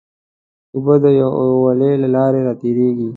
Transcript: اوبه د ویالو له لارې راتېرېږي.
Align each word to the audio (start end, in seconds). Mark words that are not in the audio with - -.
اوبه 0.75 0.95
د 1.03 1.05
ویالو 1.15 2.01
له 2.03 2.07
لارې 2.15 2.39
راتېرېږي. 2.47 3.09